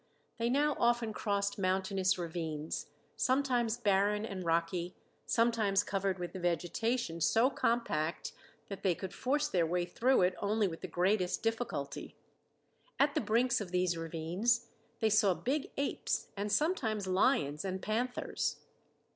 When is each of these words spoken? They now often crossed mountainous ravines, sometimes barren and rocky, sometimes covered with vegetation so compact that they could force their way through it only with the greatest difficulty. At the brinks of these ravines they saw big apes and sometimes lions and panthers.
They 0.39 0.49
now 0.49 0.75
often 0.79 1.13
crossed 1.13 1.59
mountainous 1.59 2.17
ravines, 2.17 2.87
sometimes 3.15 3.77
barren 3.77 4.25
and 4.25 4.43
rocky, 4.43 4.95
sometimes 5.27 5.83
covered 5.83 6.17
with 6.17 6.33
vegetation 6.33 7.21
so 7.21 7.51
compact 7.51 8.31
that 8.67 8.81
they 8.81 8.95
could 8.95 9.13
force 9.13 9.47
their 9.47 9.67
way 9.67 9.85
through 9.85 10.21
it 10.23 10.33
only 10.39 10.67
with 10.67 10.81
the 10.81 10.87
greatest 10.87 11.43
difficulty. 11.43 12.15
At 12.97 13.13
the 13.13 13.21
brinks 13.21 13.61
of 13.61 13.69
these 13.69 13.95
ravines 13.95 14.69
they 15.01 15.09
saw 15.11 15.35
big 15.35 15.69
apes 15.77 16.29
and 16.35 16.51
sometimes 16.51 17.05
lions 17.05 17.63
and 17.63 17.79
panthers. 17.79 18.57